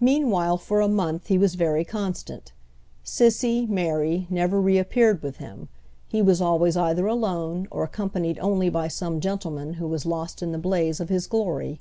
[0.00, 2.52] Meanwhile, for a month, he was very constant.
[3.04, 5.68] Cissy, Mary, never re appeared with him;
[6.08, 10.50] he was always either alone or accompanied only by some gentleman who was lost in
[10.50, 11.78] the blaze of his glory.